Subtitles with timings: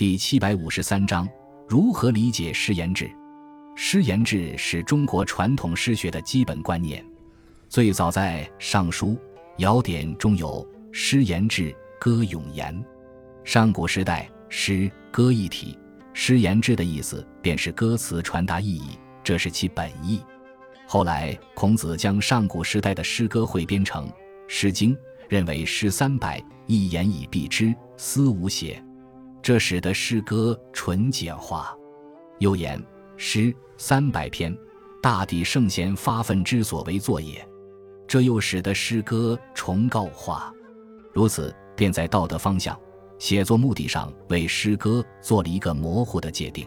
[0.00, 1.28] 第七百五十三章：
[1.68, 3.10] 如何理解诗言志？
[3.76, 7.04] 诗言志是中国传统诗学的基本观念，
[7.68, 9.08] 最早在《尚书·
[9.58, 12.82] 尧典》中有“诗言志，歌咏言”。
[13.44, 15.78] 上古时代，诗歌一体，
[16.14, 20.22] 诗言志的意思便是歌词传达意义，这是其本意。
[20.86, 24.08] 后来，孔子将上古时代的诗歌汇编成
[24.48, 24.94] 《诗经》，
[25.28, 28.82] 认为诗三百，一言以蔽之，思无邪，
[29.42, 31.76] 这使得诗歌纯简化。
[32.38, 32.82] 又言
[33.16, 34.56] 诗三百篇，
[35.02, 37.46] 大抵圣贤发愤之所为作也，
[38.06, 40.52] 这又使得诗歌崇高化。
[41.12, 42.78] 如此，便在道德方向。
[43.18, 46.66] 写作目的上为诗歌做了一个模糊的界定。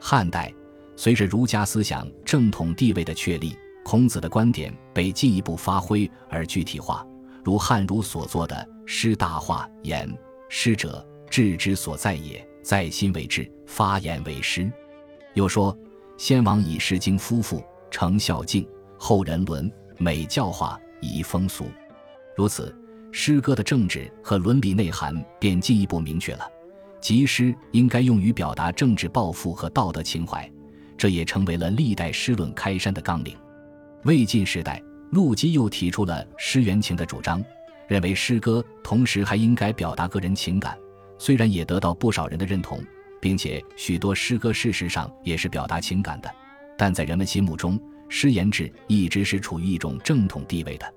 [0.00, 0.52] 汉代
[0.96, 7.06] 随着儒家思想正统地位的确立，孔子的观点被进一步发挥而具体化，
[7.44, 10.12] 如汉儒所作的《诗大化》言
[10.50, 11.06] ：“诗者，
[11.36, 14.72] 志之所在也，在心为志，发言为诗。”
[15.34, 15.76] 又说
[16.16, 21.66] ：“先王以《诗经》夫妇成孝敬，后人伦美教化，以风俗。”
[22.34, 22.74] 如此。
[23.12, 26.46] 诗歌的政治和伦理内涵便进一步明确了，
[27.00, 30.50] 即诗应该用于表达政治抱负和道德情怀，
[30.98, 33.34] 这也成为了历代诗论开山的纲领。
[34.04, 37.42] 魏晋时代，陆机又提出了诗原情的主张，
[37.88, 40.76] 认为诗歌同时还应该表达个人情感，
[41.18, 42.82] 虽然也得到不少人的认同，
[43.20, 46.30] 并且许多诗歌事实上也是表达情感的，
[46.76, 50.94] 但在人们心目中，诗言志一直是处于一种正统地位的。